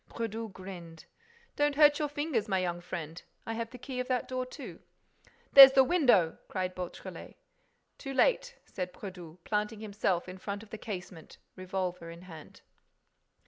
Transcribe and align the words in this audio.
Brédoux 0.09 0.51
grinned: 0.51 1.05
"Don't 1.55 1.75
hurt 1.75 1.99
your 1.99 2.07
fingers, 2.09 2.47
my 2.47 2.57
young 2.57 2.81
friend. 2.81 3.21
I 3.45 3.53
have 3.53 3.69
the 3.69 3.77
key 3.77 3.99
of 3.99 4.07
that 4.07 4.27
door, 4.27 4.47
too." 4.47 4.79
"There's 5.53 5.73
the 5.73 5.83
window!" 5.83 6.39
cried 6.47 6.73
Beautrelet. 6.73 7.35
"Too 7.99 8.13
late," 8.15 8.55
said 8.65 8.93
Brédoux, 8.93 9.37
planting 9.43 9.81
himself 9.81 10.27
in 10.27 10.39
front 10.39 10.63
of 10.63 10.71
the 10.71 10.79
casement, 10.79 11.37
revolver 11.55 12.09
in 12.09 12.23
hand. 12.23 12.61